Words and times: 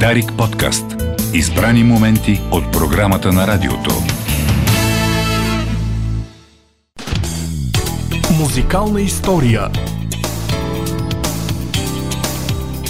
Дарик 0.00 0.32
подкаст. 0.38 0.84
Избрани 1.34 1.84
моменти 1.84 2.40
от 2.52 2.72
програмата 2.72 3.32
на 3.32 3.46
радиото. 3.46 3.90
Музикална 8.38 9.00
история. 9.00 9.68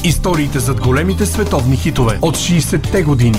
Историите 0.04 0.58
зад 0.58 0.80
големите 0.80 1.26
световни 1.26 1.76
хитове 1.76 2.18
от 2.22 2.36
60-те 2.36 3.02
години. 3.02 3.38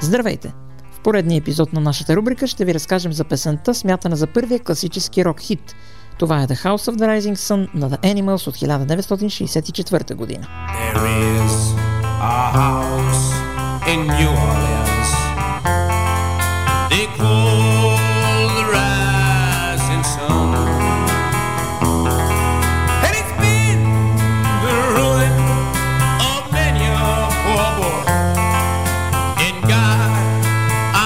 Здравейте! 0.00 0.52
В 0.92 1.00
поредния 1.00 1.38
епизод 1.38 1.72
на 1.72 1.80
нашата 1.80 2.16
рубрика 2.16 2.46
ще 2.46 2.64
ви 2.64 2.74
разкажем 2.74 3.12
за 3.12 3.24
песента, 3.24 3.74
смятана 3.74 4.16
за 4.16 4.26
първия 4.26 4.60
класически 4.60 5.24
рок 5.24 5.40
хит. 5.40 5.74
Това 6.22 6.42
е 6.42 6.46
The 6.46 6.64
House 6.64 6.92
of 6.92 6.96
the 6.96 7.06
Rising 7.06 7.36
Sun 7.36 7.68
на 7.74 7.90
The 7.90 7.98
Animals 7.98 8.48
от 8.48 8.56
1964 8.56 10.14
година. 10.14 10.46
There 10.94 11.06
is 11.06 11.52
a 12.20 12.52
house 12.58 13.24
in 13.92 14.00
New 14.06 14.32
Orleans. 14.50 15.10
They 16.92 17.06
call 17.18 17.96
the 18.58 18.66
rising 18.78 20.04
sun. 20.14 20.48
And 23.06 23.14
it's 23.20 23.34
been 23.44 23.82
the 24.64 24.74
ruin 24.96 25.34
of 26.32 26.42
many 26.58 26.84
a 26.86 27.12
poor 27.44 27.66
boy. 27.78 28.02
In 29.46 29.56
God, 29.72 30.10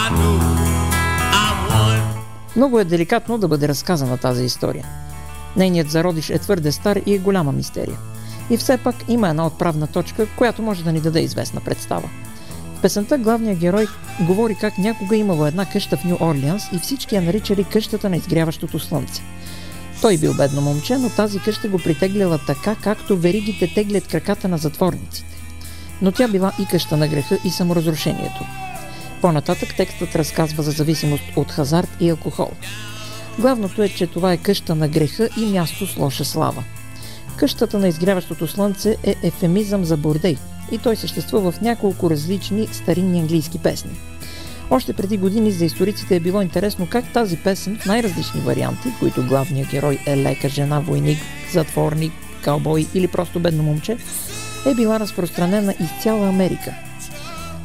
I 0.02 0.04
know 0.18 0.38
I'm 1.44 1.58
one. 1.86 2.02
Много 2.56 2.80
е 2.80 2.84
деликатно 2.84 3.38
да 3.38 3.48
бъде 3.48 3.68
разказана 3.68 4.18
тази 4.18 4.44
история. 4.44 4.84
Нейният 5.56 5.90
зародиш 5.90 6.30
е 6.30 6.38
твърде 6.38 6.72
стар 6.72 6.98
и 7.06 7.14
е 7.14 7.18
голяма 7.18 7.52
мистерия. 7.52 7.98
И 8.50 8.56
все 8.56 8.76
пак 8.76 8.96
има 9.08 9.28
една 9.28 9.46
отправна 9.46 9.86
точка, 9.86 10.26
която 10.36 10.62
може 10.62 10.84
да 10.84 10.92
ни 10.92 11.00
даде 11.00 11.20
известна 11.20 11.60
представа. 11.60 12.08
В 12.78 12.82
песента 12.82 13.18
главният 13.18 13.58
герой 13.58 13.86
говори 14.20 14.56
как 14.60 14.78
някога 14.78 15.16
имало 15.16 15.46
една 15.46 15.66
къща 15.66 15.96
в 15.96 16.04
Нью 16.04 16.16
Орлеанс 16.20 16.62
и 16.72 16.78
всички 16.78 17.14
я 17.14 17.22
наричали 17.22 17.64
къщата 17.64 18.10
на 18.10 18.16
изгряващото 18.16 18.78
слънце. 18.78 19.22
Той 20.00 20.16
бил 20.16 20.34
бедно 20.34 20.60
момче, 20.60 20.98
но 20.98 21.10
тази 21.10 21.38
къща 21.38 21.68
го 21.68 21.78
притегляла 21.78 22.38
така, 22.46 22.74
както 22.82 23.16
веригите 23.16 23.74
теглят 23.74 24.08
краката 24.08 24.48
на 24.48 24.58
затворниците. 24.58 25.36
Но 26.02 26.12
тя 26.12 26.28
била 26.28 26.52
и 26.60 26.66
къща 26.66 26.96
на 26.96 27.08
греха 27.08 27.38
и 27.44 27.50
саморазрушението. 27.50 28.44
По-нататък 29.20 29.74
текстът 29.76 30.16
разказва 30.16 30.62
за 30.62 30.70
зависимост 30.70 31.24
от 31.36 31.50
хазарт 31.50 31.88
и 32.00 32.10
алкохол. 32.10 32.50
Главното 33.38 33.82
е, 33.82 33.88
че 33.88 34.06
това 34.06 34.32
е 34.32 34.36
къща 34.36 34.74
на 34.74 34.88
греха 34.88 35.28
и 35.38 35.46
място 35.46 35.86
с 35.86 35.96
лоша 35.96 36.24
слава. 36.24 36.64
Къщата 37.36 37.78
на 37.78 37.88
изгряващото 37.88 38.46
слънце 38.46 38.96
е 39.04 39.14
ефемизъм 39.22 39.84
за 39.84 39.96
бордей 39.96 40.36
и 40.72 40.78
той 40.78 40.96
съществува 40.96 41.52
в 41.52 41.60
няколко 41.60 42.10
различни 42.10 42.68
старинни 42.72 43.20
английски 43.20 43.58
песни. 43.58 43.90
Още 44.70 44.92
преди 44.92 45.16
години 45.16 45.50
за 45.50 45.64
историците 45.64 46.16
е 46.16 46.20
било 46.20 46.42
интересно 46.42 46.86
как 46.90 47.12
тази 47.12 47.36
песен 47.36 47.78
в 47.78 47.86
най-различни 47.86 48.40
варианти, 48.40 48.88
в 48.88 48.98
които 48.98 49.26
главният 49.26 49.70
герой 49.70 49.98
е 50.06 50.16
лека, 50.16 50.48
жена, 50.48 50.80
войник, 50.80 51.18
затворник, 51.52 52.12
каубой 52.42 52.86
или 52.94 53.08
просто 53.08 53.40
бедно 53.40 53.62
момче, 53.62 53.96
е 54.66 54.74
била 54.74 55.00
разпространена 55.00 55.74
из 55.80 56.02
цяла 56.02 56.28
Америка. 56.28 56.74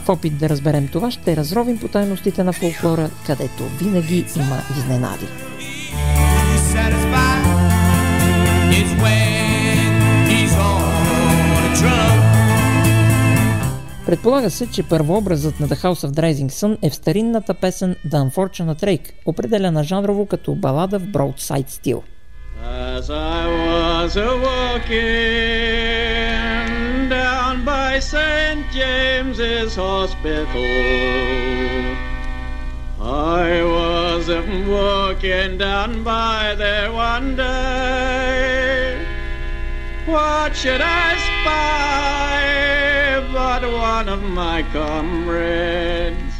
В 0.05 0.09
опит 0.09 0.37
да 0.37 0.49
разберем 0.49 0.87
това, 0.87 1.11
ще 1.11 1.35
разровим 1.35 1.77
по 1.77 1.87
тайностите 1.87 2.43
на 2.43 2.53
фолклора, 2.53 3.09
където 3.25 3.63
винаги 3.79 4.25
има 4.35 4.61
изненади. 4.77 5.50
Предполага 14.11 14.49
се, 14.49 14.71
че 14.71 14.83
първообразът 14.83 15.59
на 15.59 15.67
The 15.67 15.75
House 15.75 16.07
of 16.07 16.11
Rising 16.11 16.49
Sun 16.49 16.77
е 16.81 16.89
в 16.89 16.95
старинната 16.95 17.53
песен 17.53 17.95
The 18.07 18.29
Unfortunate 18.29 18.83
Rake, 18.83 19.11
определена 19.25 19.83
жанрово 19.83 20.25
като 20.25 20.55
балада 20.55 20.99
в 20.99 21.03
Broadside 21.03 21.69
стил. 21.69 22.03
As 22.63 23.09
I 23.09 23.41
was 23.67 24.11
a 24.29 24.31
walking 24.47 25.09
down 27.09 27.53
by 27.65 27.91
St. 28.13 28.59
James's 28.77 29.73
Hospital, 29.75 30.71
I 32.99 33.47
was 33.75 34.23
a 34.39 34.41
walking 34.75 35.51
down 35.57 35.91
by 36.03 36.39
there 36.63 36.91
one 37.09 37.27
day. 37.35 38.40
What 40.41 40.55
should 40.55 40.81
I 40.81 41.09
spy 41.27 42.41
but 43.37 43.61
one 43.93 44.07
of 44.15 44.21
my 44.41 44.59
comrades? 44.73 46.33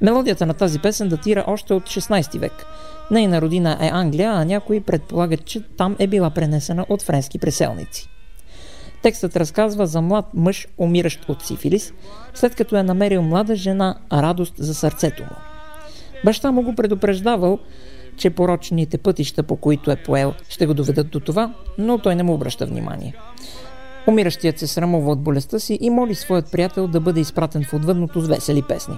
Мелодията 0.00 0.46
на 0.46 0.54
тази 0.54 0.78
песен 0.78 1.08
датира 1.08 1.44
още 1.46 1.74
от 1.74 1.82
16 1.82 2.38
век. 2.38 2.52
Нейна 3.10 3.40
родина 3.42 3.78
е 3.80 3.88
Англия, 3.92 4.32
а 4.32 4.44
някои 4.44 4.80
предполагат, 4.80 5.44
че 5.44 5.60
там 5.60 5.96
е 5.98 6.06
била 6.06 6.30
пренесена 6.30 6.86
от 6.88 7.02
френски 7.02 7.38
преселници. 7.38 8.08
Текстът 9.02 9.36
разказва 9.36 9.86
за 9.86 10.00
млад 10.00 10.24
мъж, 10.34 10.68
умиращ 10.78 11.28
от 11.28 11.42
сифилис, 11.42 11.92
след 12.34 12.54
като 12.54 12.76
е 12.76 12.82
намерил 12.82 13.22
млада 13.22 13.56
жена 13.56 13.96
радост 14.12 14.54
за 14.58 14.74
сърцето 14.74 15.22
му. 15.22 15.36
Баща 16.24 16.52
му 16.52 16.62
го 16.62 16.74
предупреждавал, 16.74 17.58
че 18.16 18.30
порочните 18.30 18.98
пътища, 18.98 19.42
по 19.42 19.56
които 19.56 19.90
е 19.90 19.96
поел, 19.96 20.34
ще 20.48 20.66
го 20.66 20.74
доведат 20.74 21.10
до 21.10 21.20
това, 21.20 21.54
но 21.78 21.98
той 21.98 22.14
не 22.14 22.22
му 22.22 22.34
обръща 22.34 22.66
внимание. 22.66 23.14
Умиращият 24.08 24.58
се 24.58 24.66
срамува 24.66 25.12
от 25.12 25.20
болестта 25.20 25.58
си 25.58 25.78
и 25.80 25.90
моли 25.90 26.14
своят 26.14 26.52
приятел 26.52 26.88
да 26.88 27.00
бъде 27.00 27.20
изпратен 27.20 27.64
в 27.64 27.74
отвъдното 27.74 28.20
с 28.20 28.28
весели 28.28 28.62
песни. 28.62 28.94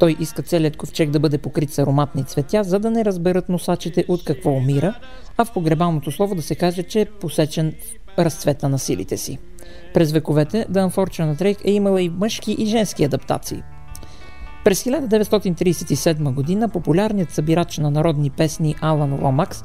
Той 0.00 0.16
иска 0.20 0.42
целият 0.42 0.76
ковчег 0.76 1.10
да 1.10 1.20
бъде 1.20 1.38
покрит 1.38 1.72
с 1.72 1.78
ароматни 1.78 2.24
цветя, 2.24 2.64
за 2.64 2.78
да 2.78 2.90
не 2.90 3.04
разберат 3.04 3.48
носачите 3.48 4.04
от 4.08 4.24
какво 4.24 4.50
умира, 4.50 4.94
а 5.36 5.44
в 5.44 5.52
погребалното 5.52 6.12
слово 6.12 6.34
да 6.34 6.42
се 6.42 6.54
каже, 6.54 6.82
че 6.82 7.00
е 7.00 7.04
посечен 7.04 7.74
в 8.16 8.18
разцвета 8.18 8.68
на 8.68 8.78
силите 8.78 9.16
си. 9.16 9.38
През 9.94 10.12
вековете 10.12 10.66
The 10.70 10.88
Unfortunate 10.88 11.42
Rake 11.42 11.64
е 11.64 11.70
имала 11.70 12.02
и 12.02 12.08
мъжки 12.08 12.52
и 12.52 12.66
женски 12.66 13.04
адаптации. 13.04 13.62
През 14.70 14.84
1937 14.84 16.34
година 16.34 16.68
популярният 16.68 17.30
събирач 17.30 17.78
на 17.78 17.90
народни 17.90 18.30
песни 18.30 18.74
Алан 18.80 19.18
Ломакс 19.22 19.64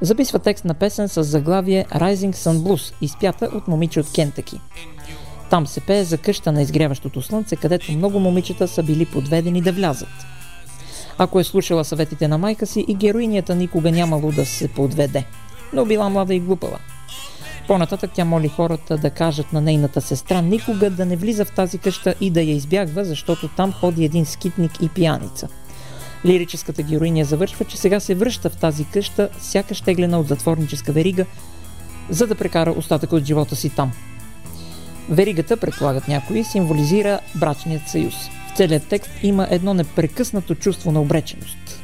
записва 0.00 0.38
текст 0.38 0.64
на 0.64 0.74
песен 0.74 1.08
с 1.08 1.24
заглавие 1.24 1.84
Rising 1.84 2.34
Sun 2.34 2.56
Blues, 2.56 2.94
изпята 3.00 3.50
от 3.54 3.68
момиче 3.68 4.00
от 4.00 4.12
Кентъки. 4.12 4.60
Там 5.50 5.66
се 5.66 5.80
пее 5.80 6.04
за 6.04 6.18
къща 6.18 6.52
на 6.52 6.62
изгряващото 6.62 7.22
слънце, 7.22 7.56
където 7.56 7.92
много 7.92 8.20
момичета 8.20 8.68
са 8.68 8.82
били 8.82 9.06
подведени 9.06 9.62
да 9.62 9.72
влязат. 9.72 10.26
Ако 11.18 11.40
е 11.40 11.44
слушала 11.44 11.84
съветите 11.84 12.28
на 12.28 12.38
майка 12.38 12.66
си, 12.66 12.84
и 12.88 12.94
героинята 12.94 13.54
никога 13.54 13.90
нямало 13.90 14.32
да 14.32 14.46
се 14.46 14.68
подведе, 14.68 15.24
но 15.72 15.84
била 15.84 16.08
млада 16.08 16.34
и 16.34 16.40
глупава. 16.40 16.78
По-нататък 17.66 18.10
тя 18.14 18.24
моли 18.24 18.48
хората 18.48 18.98
да 18.98 19.10
кажат 19.10 19.52
на 19.52 19.60
нейната 19.60 20.00
сестра 20.00 20.42
никога 20.42 20.90
да 20.90 21.06
не 21.06 21.16
влиза 21.16 21.44
в 21.44 21.52
тази 21.52 21.78
къща 21.78 22.14
и 22.20 22.30
да 22.30 22.40
я 22.42 22.54
избягва, 22.54 23.04
защото 23.04 23.48
там 23.48 23.72
ходи 23.72 24.04
един 24.04 24.26
скитник 24.26 24.72
и 24.82 24.88
пияница. 24.88 25.48
Лирическата 26.24 26.82
героиня 26.82 27.24
завършва, 27.24 27.64
че 27.64 27.76
сега 27.76 28.00
се 28.00 28.14
връща 28.14 28.50
в 28.50 28.56
тази 28.56 28.84
къща, 28.84 29.28
сякаш 29.40 29.80
теглена 29.80 30.20
от 30.20 30.28
затворническа 30.28 30.92
верига, 30.92 31.26
за 32.10 32.26
да 32.26 32.34
прекара 32.34 32.70
остатъка 32.70 33.16
от 33.16 33.24
живота 33.24 33.56
си 33.56 33.70
там. 33.70 33.92
Веригата, 35.08 35.56
предполагат 35.56 36.08
някои, 36.08 36.44
символизира 36.44 37.20
брачният 37.34 37.88
съюз. 37.88 38.14
В 38.52 38.56
целият 38.56 38.88
текст 38.88 39.10
има 39.22 39.46
едно 39.50 39.74
непрекъснато 39.74 40.54
чувство 40.54 40.92
на 40.92 41.00
обреченост. 41.00 41.82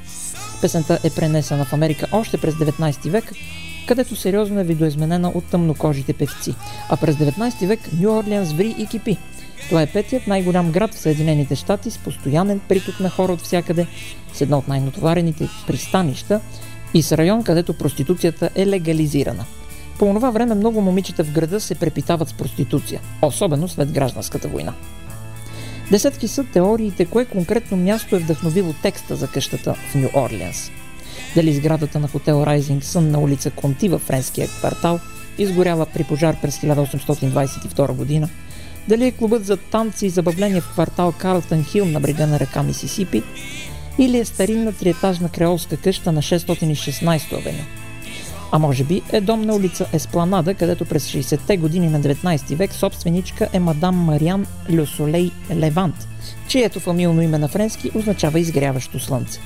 Песента 0.60 0.98
е 1.04 1.10
пренесена 1.10 1.64
в 1.64 1.72
Америка 1.72 2.06
още 2.12 2.38
през 2.38 2.54
19 2.54 3.10
век, 3.10 3.32
където 3.86 4.16
сериозно 4.16 4.60
е 4.60 4.64
видоизменена 4.64 5.28
от 5.28 5.44
тъмнокожите 5.44 6.12
певци. 6.12 6.54
А 6.88 6.96
през 6.96 7.16
19 7.16 7.66
век 7.66 7.80
Нью 8.00 8.10
Орлеанс 8.10 8.52
ври 8.52 8.74
и 8.78 8.86
кипи. 8.86 9.18
Това 9.68 9.82
е 9.82 9.86
петият 9.86 10.26
най-голям 10.26 10.72
град 10.72 10.94
в 10.94 10.98
Съединените 10.98 11.56
щати 11.56 11.90
с 11.90 11.98
постоянен 11.98 12.60
приток 12.68 13.00
на 13.00 13.10
хора 13.10 13.32
от 13.32 13.40
всякъде, 13.40 13.86
с 14.32 14.40
едно 14.40 14.58
от 14.58 14.68
най-натоварените 14.68 15.48
пристанища 15.66 16.40
и 16.94 17.02
с 17.02 17.12
район, 17.12 17.44
където 17.44 17.78
проституцията 17.78 18.50
е 18.54 18.66
легализирана. 18.66 19.44
По 19.98 20.14
това 20.14 20.30
време 20.30 20.54
много 20.54 20.80
момичета 20.80 21.24
в 21.24 21.32
града 21.32 21.60
се 21.60 21.74
препитават 21.74 22.28
с 22.28 22.34
проституция, 22.34 23.00
особено 23.22 23.68
след 23.68 23.92
гражданската 23.92 24.48
война. 24.48 24.74
Десетки 25.90 26.28
са 26.28 26.44
теориите, 26.44 27.04
кое 27.04 27.24
конкретно 27.24 27.76
място 27.76 28.16
е 28.16 28.18
вдъхновило 28.18 28.74
текста 28.82 29.16
за 29.16 29.28
къщата 29.28 29.74
в 29.74 29.94
Нью 29.94 30.08
Орлеанс. 30.14 30.70
Дали 31.34 31.54
сградата 31.54 31.98
на 31.98 32.08
хотел 32.08 32.44
Rising 32.44 32.82
Sun 32.82 33.00
на 33.10 33.18
улица 33.18 33.50
Конти 33.50 33.88
във 33.88 34.02
френския 34.02 34.48
квартал 34.48 35.00
изгоряла 35.38 35.86
при 35.86 36.04
пожар 36.04 36.36
през 36.42 36.58
1822 36.58 37.92
година, 37.92 38.28
дали 38.88 39.06
е 39.06 39.10
клубът 39.10 39.46
за 39.46 39.56
танци 39.56 40.06
и 40.06 40.10
забавления 40.10 40.62
в 40.62 40.72
квартал 40.72 41.12
Карлтън 41.18 41.64
Хил 41.64 41.84
на 41.84 42.00
брега 42.00 42.26
на 42.26 42.40
река 42.40 42.62
Мисисипи, 42.62 43.22
или 43.98 44.18
е 44.18 44.24
старинна 44.24 44.72
триетажна 44.72 45.28
креолска 45.28 45.76
къща 45.76 46.12
на 46.12 46.22
616 46.22 47.32
авеню. 47.32 47.62
А 48.52 48.58
може 48.58 48.84
би 48.84 49.02
е 49.12 49.20
дом 49.20 49.42
на 49.42 49.54
улица 49.54 49.86
Еспланада, 49.92 50.54
където 50.54 50.84
през 50.84 51.12
60-те 51.12 51.56
години 51.56 51.88
на 51.88 52.00
19 52.00 52.54
век 52.54 52.72
собственичка 52.72 53.48
е 53.52 53.58
мадам 53.58 53.96
Мариан 53.96 54.46
Люсолей 54.70 55.30
Левант, 55.54 56.08
чието 56.48 56.80
фамилно 56.80 57.22
име 57.22 57.38
на 57.38 57.48
френски 57.48 57.90
означава 57.94 58.40
изгряващо 58.40 59.00
слънце. 59.00 59.40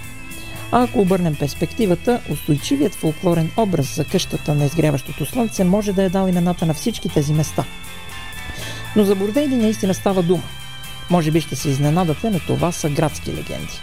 А 0.77 0.83
ако 0.83 1.01
обърнем 1.01 1.35
перспективата, 1.35 2.21
устойчивият 2.31 2.95
фолклорен 2.95 3.51
образ 3.57 3.97
за 3.97 4.05
къщата 4.05 4.55
на 4.55 4.65
изгряващото 4.65 5.27
слънце 5.27 5.65
може 5.65 5.93
да 5.93 6.03
е 6.03 6.09
дал 6.09 6.29
имената 6.29 6.67
на 6.67 6.75
всички 6.75 7.09
тези 7.09 7.33
места. 7.33 7.65
Но 8.97 9.05
за 9.05 9.15
Бордейли 9.15 9.57
наистина 9.57 9.95
става 9.95 10.23
дума. 10.23 10.43
Може 11.11 11.31
би 11.31 11.41
ще 11.41 11.57
се 11.57 11.69
изненадате, 11.69 12.31
но 12.31 12.41
това 12.41 12.73
са 12.73 12.91
градски 12.91 13.31
легенди. 13.31 13.81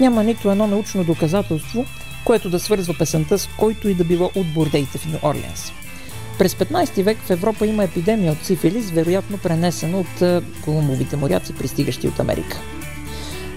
Няма 0.00 0.24
нито 0.24 0.50
едно 0.50 0.66
научно 0.66 1.04
доказателство, 1.04 1.86
което 2.24 2.50
да 2.50 2.60
свързва 2.60 2.94
песента 2.98 3.38
с 3.38 3.48
който 3.58 3.88
и 3.88 3.94
да 3.94 4.04
било 4.04 4.30
от 4.34 4.46
бордеите 4.46 4.98
в 4.98 5.06
Нью 5.06 5.18
Орлианс. 5.22 5.72
През 6.38 6.54
15 6.54 7.02
век 7.02 7.18
в 7.18 7.30
Европа 7.30 7.66
има 7.66 7.84
епидемия 7.84 8.32
от 8.32 8.44
сифилис, 8.44 8.90
вероятно 8.90 9.38
пренесена 9.38 9.98
от 9.98 10.22
е, 10.22 10.40
колумовите 10.64 11.16
моряци, 11.16 11.54
пристигащи 11.54 12.08
от 12.08 12.20
Америка. 12.20 12.60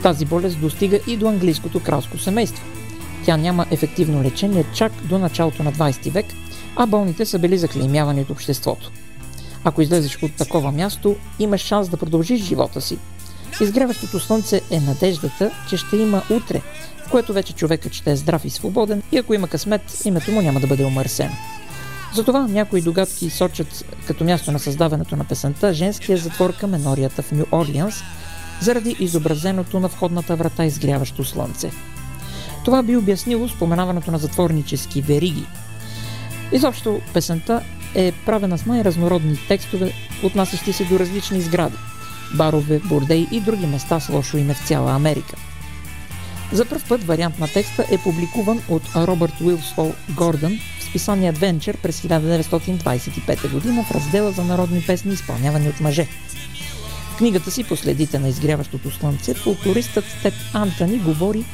Тази 0.04 0.26
болест 0.26 0.60
достига 0.60 1.00
и 1.08 1.18
до 1.18 1.28
английското 1.28 1.80
кралско 1.80 2.18
семейство. 2.18 2.66
Тя 3.26 3.38
няма 3.38 3.66
ефективно 3.72 4.24
лечение 4.24 4.66
чак 4.74 4.92
до 5.04 5.18
началото 5.18 5.64
на 5.64 5.74
20 5.74 6.12
век, 6.12 6.26
а 6.76 6.86
болните 6.86 7.26
са 7.26 7.40
били 7.40 7.58
заклеймявани 7.58 8.22
от 8.22 8.30
обществото. 8.30 8.92
Ако 9.64 9.82
излезеш 9.82 10.24
от 10.24 10.36
такова 10.36 10.72
място, 10.72 11.16
имаш 11.40 11.62
шанс 11.62 11.90
да 11.90 11.98
продължиш 11.98 12.42
живота 12.42 12.82
си. 12.82 12.98
Изгряващото 13.62 14.20
слънце 14.20 14.62
е 14.72 14.80
надеждата, 14.80 15.52
че 15.70 15.78
ще 15.78 15.98
има 15.98 16.22
утре, 16.30 16.62
в 17.08 17.12
което 17.12 17.34
вече 17.34 17.54
човекът 17.54 17.94
ще 17.94 18.12
е 18.12 18.16
здрав 18.16 18.46
и 18.46 18.50
свободен 18.50 19.04
и 19.12 19.18
ако 19.18 19.34
има 19.34 19.48
късмет, 19.48 19.82
името 20.06 20.32
му 20.32 20.42
няма 20.42 20.60
да 20.60 20.68
бъде 20.68 20.86
омърсено. 20.86 21.34
Затова 22.14 22.48
някои 22.48 22.82
догадки 22.82 23.30
сочат 23.30 23.86
като 24.08 24.24
място 24.24 24.52
на 24.52 24.60
създаването 24.60 25.16
на 25.16 25.24
песента 25.24 25.74
женския 25.74 26.18
затвор 26.18 26.58
към 26.58 26.74
енорията 26.74 27.22
в 27.22 27.32
Нью 27.32 27.46
Орлианс, 27.52 27.96
заради 28.64 28.96
изобразеното 29.00 29.80
на 29.80 29.88
входната 29.88 30.36
врата 30.36 30.66
изгряващо 30.66 31.24
слънце. 31.24 31.72
Това 32.66 32.84
би 32.84 32.98
обяснило 32.98 33.50
споменаването 33.50 34.12
на 34.12 34.18
затворнически 34.18 35.02
вериги. 35.02 35.46
Изобщо 36.52 37.02
песента 37.14 37.62
е 37.96 38.12
правена 38.26 38.58
с 38.58 38.66
най-разнородни 38.66 39.40
текстове, 39.48 39.92
отнасящи 40.24 40.74
се 40.74 40.86
до 40.86 41.00
различни 41.00 41.42
сгради– 41.42 41.78
барове, 42.34 42.80
бордеи 42.80 43.28
и 43.32 43.42
други 43.42 43.66
места 43.66 44.00
с 44.00 44.10
лошо 44.10 44.38
име 44.38 44.54
в 44.54 44.68
цяла 44.68 44.92
Америка. 44.92 45.36
За 46.52 46.66
първ 46.66 46.84
път 46.90 47.04
вариант 47.04 47.40
на 47.40 47.48
текста 47.48 47.86
е 47.92 47.98
публикуван 47.98 48.62
от 48.70 48.84
Робърт 48.96 49.42
Уилсфол 49.42 49.94
Гордън 50.10 50.60
в 50.80 50.84
списание 50.84 51.34
Adventure 51.34 51.78
през 51.78 52.02
1925 52.02 53.26
г. 53.26 53.84
в 53.84 53.92
раздела 53.92 54.32
за 54.32 54.44
народни 54.44 54.84
песни, 54.88 55.14
изпълнявани 55.14 55.70
от 55.70 55.80
мъже. 55.80 56.08
В 57.14 57.18
книгата 57.18 57.52
си 57.52 57.64
Последите 57.64 58.20
на 58.20 58.30
изгряващото 58.30 58.92
слънце 58.92 59.34
фолклористът 59.34 60.06
Тед 60.22 60.34
Антони 60.54 60.98
говори, 60.98 61.46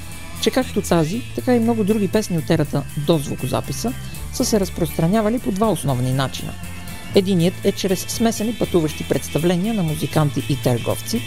че 0.41 0.51
както 0.51 0.81
тази, 0.81 1.21
така 1.35 1.55
и 1.55 1.59
много 1.59 1.83
други 1.83 2.07
песни 2.07 2.37
от 2.37 2.49
ерата 2.49 2.83
до 2.97 3.17
звукозаписа 3.17 3.93
са 4.33 4.45
се 4.45 4.59
разпространявали 4.59 5.39
по 5.39 5.51
два 5.51 5.71
основни 5.71 6.13
начина. 6.13 6.53
Единият 7.15 7.53
е 7.63 7.71
чрез 7.71 7.99
смесени 7.99 8.55
пътуващи 8.59 9.05
представления 9.09 9.73
на 9.73 9.83
музиканти 9.83 10.43
и 10.49 10.55
търговци, 10.63 11.21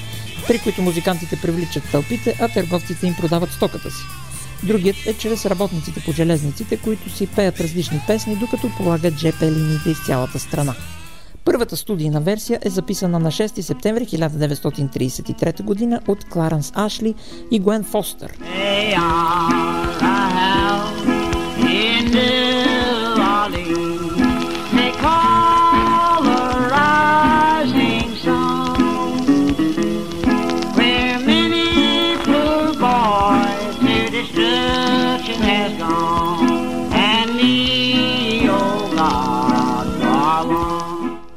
при 0.46 0.58
които 0.58 0.82
музикантите 0.82 1.38
привличат 1.42 1.90
тълпите, 1.92 2.36
а 2.40 2.48
търговците 2.48 3.06
им 3.06 3.14
продават 3.14 3.52
стоката 3.52 3.90
си. 3.90 4.02
Другият 4.62 5.06
е 5.06 5.14
чрез 5.14 5.46
работниците 5.46 6.00
по 6.00 6.12
железниците, 6.12 6.76
които 6.76 7.10
си 7.10 7.26
пеят 7.26 7.60
различни 7.60 8.00
песни, 8.06 8.36
докато 8.36 8.70
полагат 8.76 9.18
ЖП 9.18 9.50
линиите 9.50 9.90
из 9.90 10.06
цялата 10.06 10.38
страна. 10.38 10.74
Първата 11.44 11.76
студийна 11.76 12.20
версия 12.20 12.58
е 12.62 12.70
записана 12.70 13.18
на 13.18 13.30
6 13.30 13.60
септември 13.60 14.06
1933 14.06 15.90
г. 15.90 16.00
от 16.12 16.24
Кларанс 16.24 16.72
Ашли 16.74 17.14
и 17.50 17.60
Гуен 17.60 17.84
Фостер. 17.84 18.38
They 18.38 19.81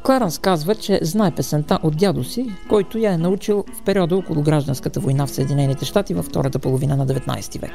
Кларанс 0.06 0.40
казва, 0.40 0.76
че 0.76 1.00
знае 1.02 1.32
песента 1.32 1.80
от 1.84 1.98
дядо 1.98 2.24
си, 2.24 2.46
който 2.70 2.98
я 2.98 3.12
е 3.12 3.18
научил 3.18 3.66
в 3.74 3.82
периода 3.82 4.16
около 4.16 4.42
гражданската 4.42 5.00
война 5.00 5.28
в 5.28 5.32
Съединените 5.32 5.86
щати 5.86 6.14
във 6.14 6.26
втората 6.26 6.60
половина 6.60 6.96
на 6.96 7.08
19 7.08 7.62
век. 7.62 7.72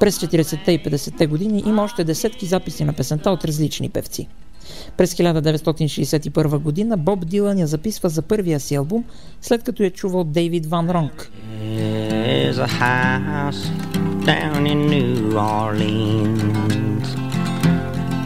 През 0.00 0.18
40-те 0.18 0.72
и 0.72 0.82
50-те 0.82 1.26
години 1.26 1.62
има 1.66 1.82
още 1.82 2.04
десетки 2.04 2.46
записи 2.46 2.84
на 2.84 2.92
песента 2.92 3.30
от 3.30 3.44
различни 3.44 3.88
певци. 3.88 4.28
През 4.96 5.14
1961 5.14 6.58
година 6.58 6.96
Боб 6.96 7.26
Дилан 7.26 7.58
я 7.58 7.66
записва 7.66 8.08
за 8.08 8.22
първия 8.22 8.60
си 8.60 8.74
албум, 8.74 9.04
след 9.40 9.62
като 9.62 9.82
я 9.82 9.90
чува 9.90 10.20
от 10.20 10.32
Дейвид 10.32 10.66
Ван 10.66 10.90
Ронг. 10.90 11.30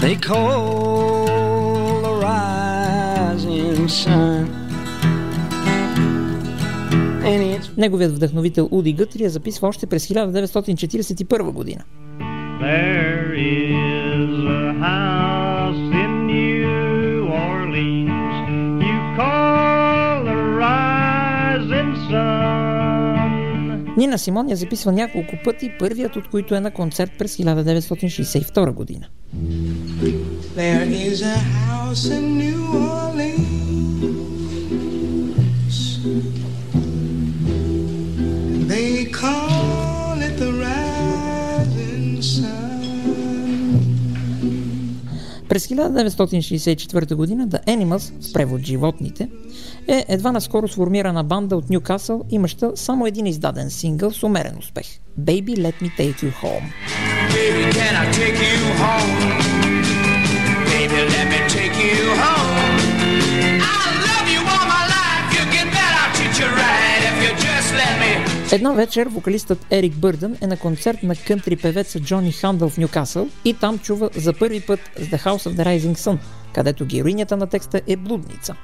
They 0.00 0.18
call 0.18 1.23
Неговият 7.76 8.12
вдъхновител 8.12 8.68
Уди 8.70 8.92
Гътри 8.92 9.22
я 9.22 9.30
записва 9.30 9.68
още 9.68 9.86
през 9.86 10.06
1941 10.06 11.50
година. 11.50 11.84
There 12.60 13.34
is 13.34 14.30
a 14.62 14.66
house 14.88 15.84
in 16.02 16.12
New 16.32 17.26
Orleans 17.48 18.36
you 18.88 18.98
call 19.18 20.24
the 20.30 20.38
rising 20.64 21.92
sun. 22.10 23.94
Нина 23.96 24.18
Симон 24.18 24.48
я 24.48 24.56
записва 24.56 24.92
няколко 24.92 25.32
пъти, 25.44 25.72
първият 25.78 26.16
от 26.16 26.28
които 26.30 26.54
е 26.54 26.60
на 26.60 26.70
концерт 26.70 27.10
през 27.18 27.36
1962 27.36 28.72
година. 28.72 29.06
There 30.56 30.86
is 31.08 31.18
a 31.34 31.38
house 31.58 32.04
in 32.16 32.24
New 32.42 32.60
Orleans. 32.72 32.83
През 45.54 45.66
1964 45.66 47.14
година 47.14 47.48
The 47.48 47.66
Animals, 47.66 48.12
с 48.20 48.32
превод 48.32 48.60
животните, 48.60 49.28
е 49.88 50.04
едва 50.08 50.32
наскоро 50.32 50.68
сформирана 50.68 51.24
банда 51.24 51.56
от 51.56 51.70
Ньюкасъл, 51.70 52.24
имаща 52.30 52.72
само 52.74 53.06
един 53.06 53.26
издаден 53.26 53.70
сингъл 53.70 54.10
с 54.10 54.22
умерен 54.22 54.58
успех– 54.58 54.86
Baby 55.20 55.56
Let 55.56 55.82
Me 55.82 55.98
Take 55.98 56.22
You 56.22 56.32
Home. 56.42 56.66
Baby, 57.34 57.64
can 57.78 57.94
I 58.02 58.06
take 58.18 58.38
you 58.46 58.58
home? 58.82 59.10
Baby, 60.70 61.00
let 61.14 61.26
me 61.32 61.40
take 61.56 61.76
you 61.86 62.08
home. 62.22 62.43
Една 68.54 68.72
вечер 68.72 69.06
вокалистът 69.06 69.66
Ерик 69.70 69.96
Бърдън 69.96 70.36
е 70.40 70.46
на 70.46 70.56
концерт 70.56 71.02
на 71.02 71.16
кънтри 71.16 71.56
певеца 71.56 72.00
Джони 72.00 72.32
Хандъл 72.32 72.68
в 72.68 72.78
Ньюкасъл 72.78 73.28
и 73.44 73.54
там 73.54 73.78
чува 73.78 74.10
за 74.16 74.32
първи 74.32 74.60
път 74.60 74.80
The 74.98 75.24
House 75.24 75.50
of 75.50 75.54
the 75.54 75.64
Rising 75.64 75.94
Sun, 75.94 76.18
където 76.52 76.86
героинята 76.86 77.36
на 77.36 77.46
текста 77.46 77.80
е 77.86 77.96
блудница. 77.96 78.54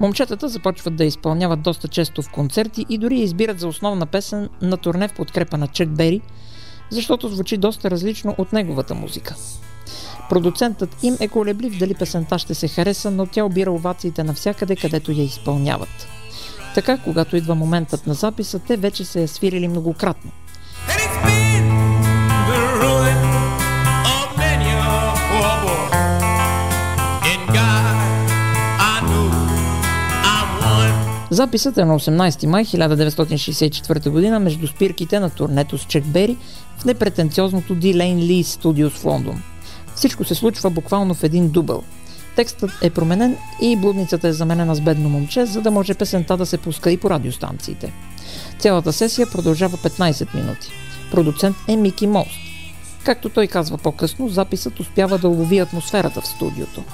Момчетата 0.00 0.48
започват 0.48 0.96
да 0.96 1.04
изпълняват 1.04 1.62
доста 1.62 1.88
често 1.88 2.22
в 2.22 2.30
концерти 2.30 2.86
и 2.88 2.98
дори 2.98 3.20
избират 3.20 3.60
за 3.60 3.68
основна 3.68 4.06
песен 4.06 4.48
на 4.62 4.76
турне 4.76 5.08
в 5.08 5.14
подкрепа 5.14 5.58
на 5.58 5.68
Чък 5.68 5.88
Бери, 5.88 6.20
защото 6.90 7.28
звучи 7.28 7.56
доста 7.56 7.90
различно 7.90 8.34
от 8.38 8.52
неговата 8.52 8.94
музика. 8.94 9.34
Продуцентът 10.30 11.02
им 11.02 11.16
е 11.20 11.28
колеблив 11.28 11.78
дали 11.78 11.94
песента 11.94 12.38
ще 12.38 12.54
се 12.54 12.68
хареса, 12.68 13.10
но 13.10 13.26
тя 13.26 13.44
обира 13.44 13.72
овациите 13.72 14.24
навсякъде, 14.24 14.76
където 14.76 15.12
я 15.12 15.24
изпълняват. 15.24 16.08
Така, 16.78 16.98
когато 17.04 17.36
идва 17.36 17.54
моментът 17.54 18.06
на 18.06 18.14
записа, 18.14 18.58
те 18.58 18.76
вече 18.76 19.04
се 19.04 19.20
я 19.20 19.28
свирили 19.28 19.68
многократно. 19.68 20.30
Записът 31.30 31.78
е 31.78 31.84
на 31.84 31.98
18 31.98 32.46
май 32.46 32.64
1964 32.64 34.30
г. 34.30 34.40
между 34.40 34.66
спирките 34.66 35.20
на 35.20 35.30
турнето 35.30 35.78
с 35.78 35.84
Чек 35.84 36.04
Бери 36.06 36.36
в 36.78 36.84
непретенциозното 36.84 37.74
Дилейн 37.74 38.18
Ли 38.18 38.44
студио 38.44 38.90
в 38.90 39.04
Лондон. 39.04 39.42
Всичко 39.94 40.24
се 40.24 40.34
случва 40.34 40.70
буквално 40.70 41.14
в 41.14 41.24
един 41.24 41.50
дубъл. 41.50 41.82
Текстът 42.38 42.70
е 42.82 42.90
променен 42.90 43.36
и 43.60 43.76
блудницата 43.76 44.28
е 44.28 44.32
заменена 44.32 44.74
с 44.74 44.80
бедно 44.80 45.08
момче, 45.08 45.46
за 45.46 45.60
да 45.60 45.70
може 45.70 45.94
песента 45.94 46.36
да 46.36 46.46
се 46.46 46.58
пуска 46.58 46.90
и 46.90 46.96
по 46.96 47.10
радиостанциите. 47.10 47.92
Цялата 48.58 48.92
сесия 48.92 49.26
продължава 49.30 49.76
15 49.76 50.34
минути. 50.34 50.68
Продуцент 51.10 51.56
е 51.68 51.76
Мики 51.76 52.06
Мост. 52.06 52.38
Както 53.04 53.28
той 53.28 53.46
казва 53.46 53.78
по-късно, 53.78 54.28
записът 54.28 54.80
успява 54.80 55.18
да 55.18 55.28
улови 55.28 55.58
атмосферата 55.58 56.20
в 56.20 56.26
студиото. 56.26 56.84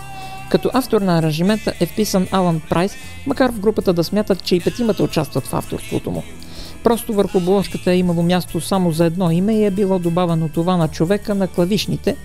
Като 0.50 0.70
автор 0.72 1.00
на 1.00 1.18
аранжимента 1.18 1.72
е 1.80 1.86
вписан 1.86 2.28
Алан 2.30 2.60
Прайс, 2.70 2.92
макар 3.26 3.52
в 3.52 3.60
групата 3.60 3.92
да 3.92 4.04
смятат, 4.04 4.44
че 4.44 4.56
и 4.56 4.60
петимата 4.60 5.02
участват 5.02 5.46
в 5.46 5.54
авторството 5.54 6.10
му. 6.10 6.22
Просто 6.84 7.12
върху 7.12 7.38
обложката 7.38 7.92
е 7.92 7.98
имало 7.98 8.22
място 8.22 8.60
само 8.60 8.92
за 8.92 9.04
едно 9.04 9.30
име 9.30 9.58
и 9.58 9.64
е 9.64 9.70
било 9.70 9.98
добавено 9.98 10.48
това 10.48 10.76
на 10.76 10.88
човека 10.88 11.34
на 11.34 11.48
клавишните, 11.48 12.16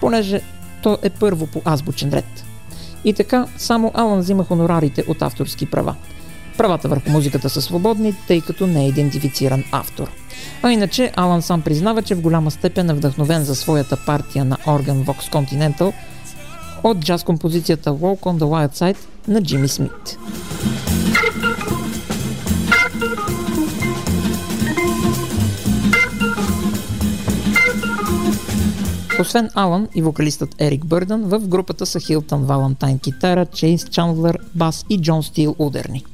понеже 0.00 0.40
то 0.82 0.98
е 1.02 1.10
първо 1.10 1.46
по 1.46 1.62
азбучен 1.64 2.12
ред. 2.12 2.44
И 3.04 3.12
така, 3.12 3.46
само 3.56 3.90
Алан 3.94 4.20
взима 4.20 4.44
хонорарите 4.44 5.04
от 5.08 5.22
авторски 5.22 5.66
права. 5.66 5.94
Правата 6.58 6.88
върху 6.88 7.10
музиката 7.10 7.50
са 7.50 7.62
свободни, 7.62 8.14
тъй 8.28 8.40
като 8.40 8.66
не 8.66 8.84
е 8.84 8.88
идентифициран 8.88 9.64
автор. 9.72 10.10
А 10.62 10.70
иначе 10.70 11.12
Алан 11.16 11.42
сам 11.42 11.62
признава, 11.62 12.02
че 12.02 12.14
в 12.14 12.20
голяма 12.20 12.50
степен 12.50 12.90
е 12.90 12.94
вдъхновен 12.94 13.44
за 13.44 13.54
своята 13.54 13.96
партия 13.96 14.44
на 14.44 14.56
орган 14.66 15.04
Vox 15.04 15.32
Continental 15.32 15.92
от 16.82 17.00
джаз 17.00 17.24
композицията 17.24 17.90
Walk 17.90 18.20
on 18.20 18.38
the 18.38 18.68
Wild 18.68 18.74
Side 18.74 18.98
на 19.28 19.42
Джимми 19.42 19.68
Смит. 19.68 20.18
Освен 29.22 29.50
Алън 29.54 29.88
и 29.94 30.02
вокалистът 30.02 30.54
Ерик 30.58 30.86
Бърдън, 30.86 31.22
в 31.22 31.40
групата 31.40 31.86
са 31.86 32.00
Хилтън 32.00 32.44
Валантайн 32.44 32.98
китара, 32.98 33.46
Чейнс 33.46 33.84
Чандлер 33.84 34.38
бас 34.54 34.84
и 34.90 34.98
Джон 34.98 35.22
Стил 35.22 35.56
ударни. 35.58 36.04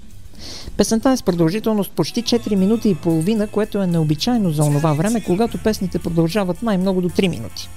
Песента 0.77 1.11
е 1.11 1.17
с 1.17 1.23
продължителност 1.23 1.91
почти 1.91 2.23
4 2.23 2.55
минути 2.55 2.89
и 2.89 2.95
половина, 2.95 3.47
което 3.47 3.83
е 3.83 3.87
необичайно 3.87 4.51
за 4.51 4.65
онова 4.65 4.93
време, 4.93 5.21
когато 5.21 5.59
песните 5.59 5.99
продължават 5.99 6.63
най-много 6.63 7.01
до 7.01 7.09
3 7.09 7.29
минути. 7.29 7.69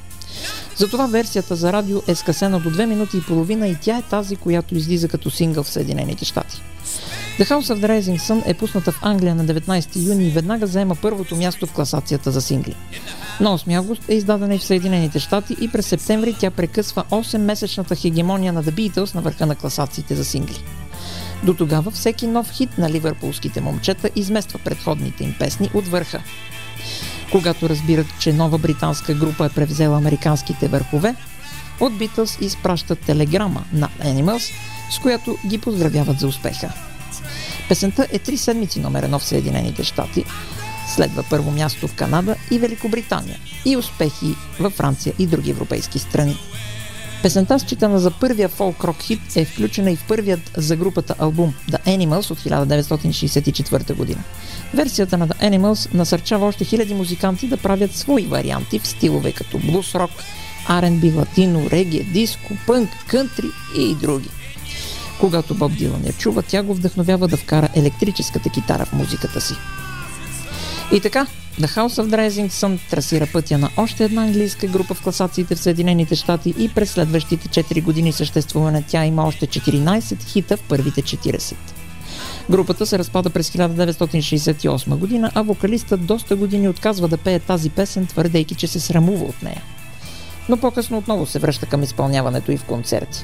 Затова 0.78 1.08
версията 1.08 1.56
за 1.56 1.74
радио 1.74 2.02
е 2.08 2.16
скъсена 2.16 2.60
до 2.60 2.70
2 2.70 2.86
минути 2.86 3.18
и 3.18 3.22
половина 3.28 3.68
и 3.68 3.76
тя 3.82 3.98
е 3.98 4.02
тази, 4.10 4.36
която 4.36 4.76
излиза 4.76 5.08
като 5.08 5.30
сингъл 5.30 5.64
в 5.64 5.70
Съединените 5.70 6.26
щати. 6.26 6.62
The 7.40 7.44
House 7.44 7.76
of 7.76 7.86
Rising 7.86 8.20
Sun 8.20 8.44
е 8.46 8.54
пусната 8.54 8.92
в 8.92 9.00
Англия 9.02 9.36
на 9.36 9.46
19 9.46 10.08
юни 10.08 10.28
и 10.28 10.30
веднага 10.30 10.68
заема 10.68 10.96
първото 11.02 11.36
място 11.36 11.68
в 11.68 11.74
класацията 11.74 12.32
за 12.32 12.42
сингли. 12.42 12.76
На 13.42 13.58
8 13.58 13.78
август 13.78 14.10
е 14.10 14.14
издадена 14.14 14.56
и 14.56 14.60
в 14.60 14.64
Съединените 14.64 15.20
щати 15.20 15.56
и 15.62 15.72
през 15.72 15.88
септември 15.88 16.36
тя 16.40 16.52
прекъсва 16.52 17.04
8-месечната 17.10 18.02
хегемония 18.02 18.54
на 18.54 18.64
The 18.64 18.72
Beatles 18.72 19.16
на 19.16 19.22
върха 19.22 19.46
на 19.46 19.56
класациите 19.56 20.16
за 20.16 20.26
сингли. 20.26 20.64
До 21.44 21.54
тогава 21.54 21.92
всеки 21.92 22.28
нов 22.28 22.52
хит 22.52 22.78
на 22.78 22.90
ливърпулските 22.90 23.62
момчета 23.62 24.10
измества 24.16 24.60
предходните 24.66 25.24
им 25.24 25.36
песни 25.40 25.70
от 25.74 25.88
върха. 25.88 26.22
Когато 27.32 27.70
разбират, 27.70 28.08
че 28.20 28.34
нова 28.34 28.58
британска 28.58 29.14
група 29.14 29.46
е 29.46 29.50
превзела 29.50 29.98
американските 29.98 30.68
върхове, 30.68 31.16
от 31.80 31.94
Beatles 31.94 32.42
изпращат 32.42 33.00
телеграма 33.00 33.64
на 33.74 33.90
Animals, 34.04 34.52
с 34.92 35.00
която 35.00 35.38
ги 35.48 35.58
поздравяват 35.58 36.20
за 36.20 36.28
успеха. 36.28 36.74
Песента 37.70 38.08
е 38.12 38.20
три 38.20 38.38
седмици 38.38 38.80
номер 38.80 39.04
едно 39.04 39.20
в 39.20 39.26
Съединените 39.26 39.84
щати, 39.84 40.26
следва 40.96 41.24
първо 41.30 41.52
място 41.52 41.88
в 41.88 41.96
Канада 41.96 42.36
и 42.52 42.60
Великобритания 42.60 43.38
и 43.66 43.78
успехи 43.78 44.36
във 44.60 44.74
Франция 44.74 45.14
и 45.20 45.26
други 45.26 45.52
европейски 45.52 46.00
страни. 46.00 46.38
Песента, 47.22 47.60
считана 47.60 48.00
за 48.00 48.12
първия 48.12 48.50
фолк-рок 48.50 49.02
хит, 49.02 49.36
е 49.36 49.46
включена 49.46 49.92
и 49.92 49.96
в 49.96 50.06
първият 50.08 50.52
за 50.58 50.76
групата 50.76 51.16
албум 51.20 51.54
The 51.72 51.86
Animals 51.86 52.32
от 52.32 52.40
1964 52.40 53.94
година. 53.94 54.24
Версията 54.74 55.18
на 55.18 55.28
The 55.28 55.40
Animals 55.42 55.94
насърчава 55.94 56.46
още 56.46 56.66
хиляди 56.66 56.94
музиканти 56.94 57.48
да 57.48 57.58
правят 57.58 57.96
свои 57.96 58.26
варианти 58.26 58.80
в 58.80 58.88
стилове 58.88 59.32
като 59.32 59.60
блус 59.60 59.96
рок, 59.96 60.12
R&B, 60.68 61.16
латино, 61.16 61.70
регия, 61.70 62.04
диско, 62.04 62.54
пънк, 62.68 62.90
кънтри 63.08 63.48
и 63.78 63.96
други. 63.96 64.30
Когато 65.20 65.56
Боб 65.56 65.72
Дилан 65.78 66.06
я 66.06 66.14
чува, 66.14 66.42
тя 66.42 66.64
го 66.64 66.74
вдъхновява 66.74 67.28
да 67.28 67.38
вкара 67.38 67.70
електрическата 67.76 68.50
китара 68.50 68.86
в 68.86 68.94
музиката 68.94 69.42
си. 69.42 69.54
И 70.94 71.00
така, 71.00 71.28
The 71.60 71.68
House 71.68 72.04
of 72.04 72.08
the 72.08 72.30
Rising 72.30 72.50
Sun 72.50 72.90
трасира 72.90 73.28
пътя 73.34 73.58
на 73.58 73.70
още 73.78 74.04
една 74.04 74.24
английска 74.24 74.68
група 74.68 74.94
в 74.94 75.04
класациите 75.04 75.56
в 75.56 75.60
Съединените 75.60 76.16
щати 76.16 76.54
и 76.58 76.70
през 76.70 76.92
следващите 76.92 77.64
4 77.64 77.84
години 77.84 78.12
съществуване 78.12 78.84
тя 78.88 79.06
има 79.06 79.28
още 79.28 79.48
14 79.48 80.24
хита 80.24 80.58
в 80.58 80.64
първите 80.70 81.02
40. 81.02 81.56
Групата 82.50 82.86
се 82.86 83.00
разпада 83.00 83.30
през 83.30 83.50
1968 83.50 84.96
година, 84.96 85.32
а 85.36 85.42
вокалистът 85.42 86.06
доста 86.06 86.36
години 86.36 86.70
отказва 86.70 87.08
да 87.08 87.18
пее 87.18 87.40
тази 87.40 87.70
песен, 87.70 88.06
твърдейки, 88.06 88.56
че 88.56 88.68
се 88.68 88.80
срамува 88.80 89.26
от 89.26 89.44
нея. 89.44 89.62
Но 90.50 90.58
по-късно 90.58 90.98
отново 90.98 91.26
се 91.26 91.40
връща 91.40 91.66
към 91.66 91.84
изпълняването 91.84 92.52
и 92.52 92.58
в 92.58 92.64
концерти. 92.64 93.24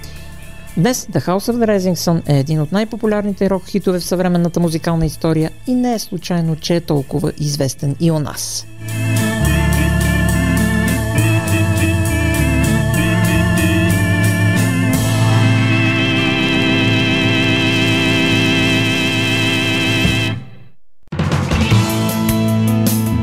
Днес 0.78 1.08
The 1.12 1.28
House 1.28 1.52
of 1.52 1.56
the 1.58 1.78
Rising 1.78 1.96
Sun 1.96 2.30
е 2.30 2.40
един 2.40 2.62
от 2.62 2.72
най-популярните 2.72 3.50
рок 3.50 3.68
хитове 3.68 4.00
в 4.00 4.04
съвременната 4.04 4.60
музикална 4.60 5.06
история 5.06 5.52
и 5.68 5.76
не 5.76 5.94
е 5.94 6.00
случайно, 6.00 6.56
че 6.56 6.76
е 6.76 6.82
толкова 6.82 7.32
известен 7.38 7.96
и 8.00 8.12
у 8.12 8.20
нас. 8.20 8.68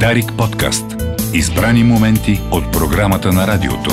Дарик 0.01 0.33
подкаст. 0.39 0.85
Избрани 1.35 1.85
моменти 1.85 2.41
от 2.53 2.73
програмата 2.73 3.33
на 3.33 3.47
радиото. 3.47 3.91